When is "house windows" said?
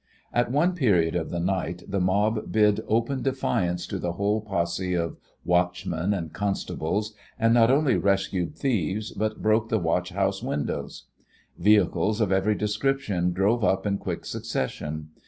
10.09-11.03